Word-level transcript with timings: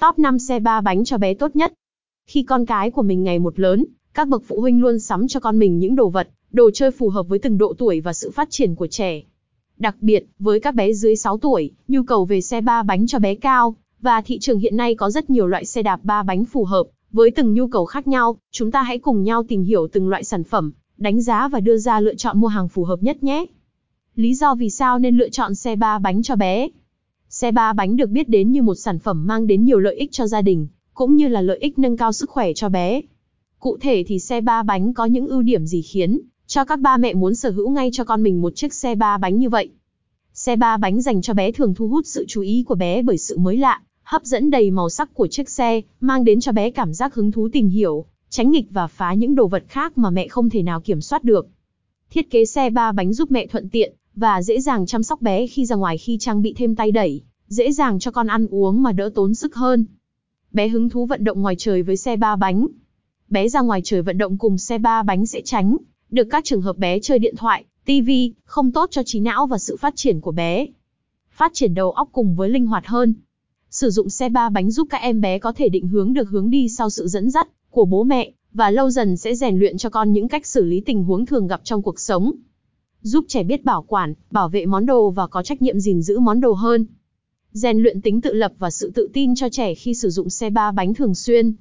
Top 0.00 0.18
5 0.18 0.38
xe 0.38 0.60
ba 0.60 0.80
bánh 0.80 1.04
cho 1.04 1.18
bé 1.18 1.34
tốt 1.34 1.56
nhất. 1.56 1.72
Khi 2.26 2.42
con 2.42 2.66
cái 2.66 2.90
của 2.90 3.02
mình 3.02 3.24
ngày 3.24 3.38
một 3.38 3.58
lớn, 3.58 3.84
các 4.14 4.28
bậc 4.28 4.42
phụ 4.46 4.60
huynh 4.60 4.80
luôn 4.80 4.98
sắm 4.98 5.28
cho 5.28 5.40
con 5.40 5.58
mình 5.58 5.78
những 5.78 5.96
đồ 5.96 6.08
vật, 6.08 6.28
đồ 6.52 6.70
chơi 6.70 6.90
phù 6.90 7.08
hợp 7.08 7.28
với 7.28 7.38
từng 7.38 7.58
độ 7.58 7.74
tuổi 7.78 8.00
và 8.00 8.12
sự 8.12 8.30
phát 8.30 8.50
triển 8.50 8.74
của 8.74 8.86
trẻ. 8.86 9.22
Đặc 9.78 9.96
biệt, 10.00 10.26
với 10.38 10.60
các 10.60 10.74
bé 10.74 10.92
dưới 10.92 11.16
6 11.16 11.38
tuổi, 11.38 11.70
nhu 11.88 12.02
cầu 12.02 12.24
về 12.24 12.40
xe 12.40 12.60
ba 12.60 12.82
bánh 12.82 13.06
cho 13.06 13.18
bé 13.18 13.34
cao, 13.34 13.76
và 14.00 14.22
thị 14.22 14.38
trường 14.38 14.58
hiện 14.58 14.76
nay 14.76 14.94
có 14.94 15.10
rất 15.10 15.30
nhiều 15.30 15.46
loại 15.46 15.64
xe 15.64 15.82
đạp 15.82 16.00
ba 16.02 16.22
bánh 16.22 16.44
phù 16.44 16.64
hợp 16.64 16.86
với 17.12 17.30
từng 17.30 17.54
nhu 17.54 17.68
cầu 17.68 17.84
khác 17.84 18.06
nhau. 18.06 18.36
Chúng 18.52 18.70
ta 18.70 18.82
hãy 18.82 18.98
cùng 18.98 19.22
nhau 19.22 19.42
tìm 19.48 19.62
hiểu 19.62 19.88
từng 19.92 20.08
loại 20.08 20.24
sản 20.24 20.44
phẩm, 20.44 20.72
đánh 20.96 21.22
giá 21.22 21.48
và 21.48 21.60
đưa 21.60 21.76
ra 21.76 22.00
lựa 22.00 22.14
chọn 22.14 22.40
mua 22.40 22.48
hàng 22.48 22.68
phù 22.68 22.84
hợp 22.84 23.02
nhất 23.02 23.22
nhé. 23.22 23.46
Lý 24.14 24.34
do 24.34 24.54
vì 24.54 24.70
sao 24.70 24.98
nên 24.98 25.16
lựa 25.16 25.28
chọn 25.28 25.54
xe 25.54 25.76
ba 25.76 25.98
bánh 25.98 26.22
cho 26.22 26.36
bé? 26.36 26.68
Xe 27.38 27.52
ba 27.52 27.72
bánh 27.72 27.96
được 27.96 28.10
biết 28.10 28.28
đến 28.28 28.52
như 28.52 28.62
một 28.62 28.74
sản 28.74 28.98
phẩm 28.98 29.26
mang 29.26 29.46
đến 29.46 29.64
nhiều 29.64 29.78
lợi 29.78 29.94
ích 29.94 30.12
cho 30.12 30.26
gia 30.26 30.42
đình, 30.42 30.66
cũng 30.94 31.16
như 31.16 31.28
là 31.28 31.40
lợi 31.40 31.58
ích 31.58 31.78
nâng 31.78 31.96
cao 31.96 32.12
sức 32.12 32.30
khỏe 32.30 32.52
cho 32.52 32.68
bé. 32.68 33.00
Cụ 33.58 33.76
thể 33.80 34.04
thì 34.06 34.18
xe 34.18 34.40
ba 34.40 34.62
bánh 34.62 34.94
có 34.94 35.04
những 35.04 35.28
ưu 35.28 35.42
điểm 35.42 35.66
gì 35.66 35.82
khiến 35.82 36.20
cho 36.46 36.64
các 36.64 36.80
ba 36.80 36.96
mẹ 36.96 37.14
muốn 37.14 37.34
sở 37.34 37.50
hữu 37.50 37.70
ngay 37.70 37.90
cho 37.92 38.04
con 38.04 38.22
mình 38.22 38.42
một 38.42 38.56
chiếc 38.56 38.74
xe 38.74 38.94
ba 38.94 39.18
bánh 39.18 39.38
như 39.38 39.48
vậy? 39.48 39.70
Xe 40.34 40.56
ba 40.56 40.76
bánh 40.76 41.02
dành 41.02 41.22
cho 41.22 41.34
bé 41.34 41.52
thường 41.52 41.74
thu 41.74 41.88
hút 41.88 42.06
sự 42.06 42.24
chú 42.28 42.40
ý 42.40 42.64
của 42.68 42.74
bé 42.74 43.02
bởi 43.02 43.18
sự 43.18 43.38
mới 43.38 43.56
lạ, 43.56 43.80
hấp 44.02 44.24
dẫn 44.24 44.50
đầy 44.50 44.70
màu 44.70 44.90
sắc 44.90 45.14
của 45.14 45.26
chiếc 45.26 45.50
xe, 45.50 45.80
mang 46.00 46.24
đến 46.24 46.40
cho 46.40 46.52
bé 46.52 46.70
cảm 46.70 46.94
giác 46.94 47.14
hứng 47.14 47.32
thú 47.32 47.48
tìm 47.52 47.68
hiểu, 47.68 48.04
tránh 48.28 48.50
nghịch 48.50 48.66
và 48.70 48.86
phá 48.86 49.14
những 49.14 49.34
đồ 49.34 49.46
vật 49.46 49.64
khác 49.68 49.98
mà 49.98 50.10
mẹ 50.10 50.28
không 50.28 50.50
thể 50.50 50.62
nào 50.62 50.80
kiểm 50.80 51.00
soát 51.00 51.24
được. 51.24 51.48
Thiết 52.10 52.30
kế 52.30 52.44
xe 52.44 52.70
ba 52.70 52.92
bánh 52.92 53.12
giúp 53.12 53.30
mẹ 53.30 53.46
thuận 53.46 53.68
tiện 53.68 53.94
và 54.16 54.42
dễ 54.42 54.60
dàng 54.60 54.86
chăm 54.86 55.02
sóc 55.02 55.22
bé 55.22 55.46
khi 55.46 55.66
ra 55.66 55.76
ngoài 55.76 55.98
khi 55.98 56.18
trang 56.20 56.42
bị 56.42 56.54
thêm 56.56 56.76
tay 56.76 56.92
đẩy, 56.92 57.22
dễ 57.48 57.72
dàng 57.72 57.98
cho 57.98 58.10
con 58.10 58.26
ăn 58.26 58.46
uống 58.50 58.82
mà 58.82 58.92
đỡ 58.92 59.10
tốn 59.14 59.34
sức 59.34 59.54
hơn. 59.54 59.84
Bé 60.52 60.68
hứng 60.68 60.88
thú 60.88 61.06
vận 61.06 61.24
động 61.24 61.42
ngoài 61.42 61.54
trời 61.58 61.82
với 61.82 61.96
xe 61.96 62.16
ba 62.16 62.36
bánh. 62.36 62.66
Bé 63.28 63.48
ra 63.48 63.60
ngoài 63.60 63.80
trời 63.84 64.02
vận 64.02 64.18
động 64.18 64.38
cùng 64.38 64.58
xe 64.58 64.78
ba 64.78 65.02
bánh 65.02 65.26
sẽ 65.26 65.42
tránh 65.44 65.76
được 66.10 66.28
các 66.30 66.44
trường 66.44 66.62
hợp 66.62 66.78
bé 66.78 67.00
chơi 67.00 67.18
điện 67.18 67.34
thoại, 67.36 67.64
TV, 67.84 68.10
không 68.44 68.72
tốt 68.72 68.90
cho 68.90 69.02
trí 69.02 69.20
não 69.20 69.46
và 69.46 69.58
sự 69.58 69.76
phát 69.76 69.96
triển 69.96 70.20
của 70.20 70.32
bé. 70.32 70.66
Phát 71.30 71.50
triển 71.54 71.74
đầu 71.74 71.90
óc 71.90 72.08
cùng 72.12 72.34
với 72.34 72.48
linh 72.48 72.66
hoạt 72.66 72.86
hơn. 72.86 73.14
Sử 73.70 73.90
dụng 73.90 74.10
xe 74.10 74.28
ba 74.28 74.48
bánh 74.48 74.70
giúp 74.70 74.88
các 74.90 74.98
em 74.98 75.20
bé 75.20 75.38
có 75.38 75.52
thể 75.52 75.68
định 75.68 75.88
hướng 75.88 76.12
được 76.12 76.28
hướng 76.28 76.50
đi 76.50 76.68
sau 76.68 76.90
sự 76.90 77.08
dẫn 77.08 77.30
dắt 77.30 77.48
của 77.70 77.84
bố 77.84 78.04
mẹ, 78.04 78.32
và 78.52 78.70
lâu 78.70 78.90
dần 78.90 79.16
sẽ 79.16 79.34
rèn 79.34 79.58
luyện 79.58 79.78
cho 79.78 79.90
con 79.90 80.12
những 80.12 80.28
cách 80.28 80.46
xử 80.46 80.64
lý 80.64 80.80
tình 80.80 81.04
huống 81.04 81.26
thường 81.26 81.46
gặp 81.46 81.60
trong 81.64 81.82
cuộc 81.82 82.00
sống. 82.00 82.32
Giúp 83.06 83.24
trẻ 83.28 83.42
biết 83.42 83.64
bảo 83.64 83.82
quản, 83.82 84.14
bảo 84.30 84.48
vệ 84.48 84.66
món 84.66 84.86
đồ 84.86 85.10
và 85.10 85.26
có 85.26 85.42
trách 85.42 85.62
nhiệm 85.62 85.80
gìn 85.80 86.02
giữ 86.02 86.18
món 86.18 86.40
đồ 86.40 86.52
hơn. 86.52 86.86
Rèn 87.52 87.78
luyện 87.78 88.00
tính 88.00 88.20
tự 88.20 88.32
lập 88.32 88.52
và 88.58 88.70
sự 88.70 88.90
tự 88.94 89.08
tin 89.12 89.34
cho 89.34 89.48
trẻ 89.48 89.74
khi 89.74 89.94
sử 89.94 90.10
dụng 90.10 90.30
xe 90.30 90.50
ba 90.50 90.72
bánh 90.72 90.94
thường 90.94 91.14
xuyên. 91.14 91.54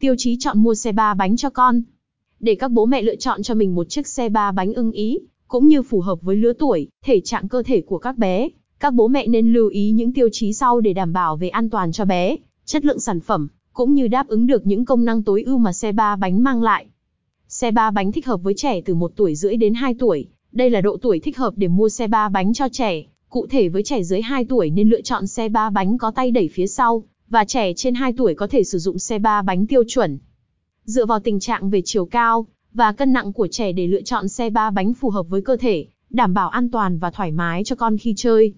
Tiêu 0.00 0.14
chí 0.18 0.36
chọn 0.40 0.62
mua 0.62 0.74
xe 0.74 0.92
ba 0.92 1.14
bánh 1.14 1.36
cho 1.36 1.50
con. 1.50 1.82
Để 2.40 2.54
các 2.54 2.70
bố 2.70 2.86
mẹ 2.86 3.02
lựa 3.02 3.16
chọn 3.16 3.42
cho 3.42 3.54
mình 3.54 3.74
một 3.74 3.88
chiếc 3.88 4.06
xe 4.06 4.28
ba 4.28 4.52
bánh 4.52 4.74
ưng 4.74 4.92
ý, 4.92 5.18
cũng 5.48 5.68
như 5.68 5.82
phù 5.82 6.00
hợp 6.00 6.22
với 6.22 6.36
lứa 6.36 6.52
tuổi, 6.52 6.88
thể 7.04 7.20
trạng 7.20 7.48
cơ 7.48 7.62
thể 7.62 7.80
của 7.80 7.98
các 7.98 8.18
bé, 8.18 8.48
các 8.80 8.94
bố 8.94 9.08
mẹ 9.08 9.26
nên 9.26 9.52
lưu 9.52 9.68
ý 9.68 9.90
những 9.90 10.12
tiêu 10.12 10.28
chí 10.32 10.52
sau 10.52 10.80
để 10.80 10.92
đảm 10.92 11.12
bảo 11.12 11.36
về 11.36 11.48
an 11.48 11.70
toàn 11.70 11.92
cho 11.92 12.04
bé, 12.04 12.36
chất 12.64 12.84
lượng 12.84 13.00
sản 13.00 13.20
phẩm, 13.20 13.48
cũng 13.72 13.94
như 13.94 14.08
đáp 14.08 14.28
ứng 14.28 14.46
được 14.46 14.66
những 14.66 14.84
công 14.84 15.04
năng 15.04 15.22
tối 15.22 15.42
ưu 15.42 15.58
mà 15.58 15.72
xe 15.72 15.92
ba 15.92 16.16
bánh 16.16 16.42
mang 16.42 16.62
lại. 16.62 16.86
Xe 17.48 17.70
ba 17.70 17.90
bánh 17.90 18.12
thích 18.12 18.26
hợp 18.26 18.42
với 18.42 18.54
trẻ 18.56 18.80
từ 18.80 18.94
1 18.94 19.12
tuổi 19.16 19.34
rưỡi 19.34 19.56
đến 19.56 19.74
2 19.74 19.94
tuổi. 19.98 20.28
Đây 20.54 20.70
là 20.70 20.80
độ 20.80 20.96
tuổi 21.02 21.20
thích 21.20 21.36
hợp 21.38 21.54
để 21.56 21.68
mua 21.68 21.88
xe 21.88 22.06
ba 22.06 22.28
bánh 22.28 22.54
cho 22.54 22.68
trẻ. 22.68 23.02
Cụ 23.28 23.46
thể 23.50 23.68
với 23.68 23.82
trẻ 23.82 24.02
dưới 24.02 24.22
2 24.22 24.44
tuổi 24.44 24.70
nên 24.70 24.88
lựa 24.88 25.00
chọn 25.00 25.26
xe 25.26 25.48
ba 25.48 25.70
bánh 25.70 25.98
có 25.98 26.10
tay 26.10 26.30
đẩy 26.30 26.48
phía 26.52 26.66
sau, 26.66 27.02
và 27.28 27.44
trẻ 27.44 27.72
trên 27.76 27.94
2 27.94 28.12
tuổi 28.12 28.34
có 28.34 28.46
thể 28.46 28.64
sử 28.64 28.78
dụng 28.78 28.98
xe 28.98 29.18
ba 29.18 29.42
bánh 29.42 29.66
tiêu 29.66 29.82
chuẩn. 29.88 30.18
Dựa 30.84 31.06
vào 31.06 31.20
tình 31.20 31.40
trạng 31.40 31.70
về 31.70 31.82
chiều 31.84 32.04
cao 32.04 32.46
và 32.74 32.92
cân 32.92 33.12
nặng 33.12 33.32
của 33.32 33.48
trẻ 33.50 33.72
để 33.72 33.86
lựa 33.86 34.02
chọn 34.02 34.28
xe 34.28 34.50
ba 34.50 34.70
bánh 34.70 34.94
phù 34.94 35.10
hợp 35.10 35.22
với 35.28 35.42
cơ 35.42 35.56
thể, 35.56 35.86
đảm 36.10 36.34
bảo 36.34 36.48
an 36.48 36.70
toàn 36.70 36.98
và 36.98 37.10
thoải 37.10 37.32
mái 37.32 37.64
cho 37.64 37.76
con 37.76 37.98
khi 37.98 38.14
chơi. 38.16 38.52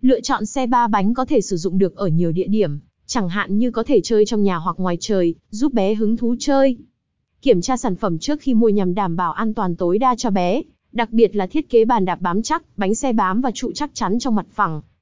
Lựa 0.00 0.20
chọn 0.20 0.46
xe 0.46 0.66
ba 0.66 0.88
bánh 0.88 1.14
có 1.14 1.24
thể 1.24 1.40
sử 1.40 1.56
dụng 1.56 1.78
được 1.78 1.96
ở 1.96 2.06
nhiều 2.06 2.32
địa 2.32 2.46
điểm, 2.48 2.78
chẳng 3.06 3.28
hạn 3.28 3.58
như 3.58 3.70
có 3.70 3.82
thể 3.82 4.00
chơi 4.00 4.26
trong 4.26 4.42
nhà 4.42 4.56
hoặc 4.56 4.76
ngoài 4.78 4.96
trời, 5.00 5.34
giúp 5.50 5.72
bé 5.72 5.94
hứng 5.94 6.16
thú 6.16 6.34
chơi. 6.38 6.76
Kiểm 7.42 7.60
tra 7.60 7.76
sản 7.76 7.96
phẩm 7.96 8.18
trước 8.18 8.40
khi 8.40 8.54
mua 8.54 8.68
nhằm 8.68 8.94
đảm 8.94 9.16
bảo 9.16 9.32
an 9.32 9.54
toàn 9.54 9.76
tối 9.76 9.98
đa 9.98 10.14
cho 10.14 10.30
bé, 10.30 10.62
đặc 10.96 11.12
biệt 11.12 11.36
là 11.36 11.46
thiết 11.46 11.70
kế 11.70 11.84
bàn 11.84 12.04
đạp 12.04 12.20
bám 12.20 12.42
chắc, 12.42 12.62
bánh 12.76 12.94
xe 12.94 13.12
bám 13.12 13.40
và 13.40 13.50
trụ 13.50 13.72
chắc 13.74 13.90
chắn 13.94 14.18
trong 14.18 14.34
mặt 14.34 14.46
phẳng, 14.54 14.80